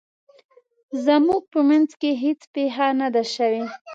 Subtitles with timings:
[1.05, 3.63] زموږ په مینځ کې هیڅ پیښه نه ده شوې